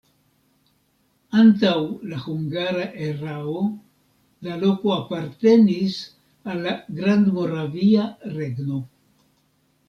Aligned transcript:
Antaŭ 1.41 1.73
la 2.13 2.21
hungara 2.23 2.87
erao 3.07 3.53
la 4.47 4.55
loko 4.63 4.95
apartenis 4.95 5.99
al 6.55 6.65
la 6.69 6.75
Grandmoravia 7.03 8.09
Regno. 8.41 8.83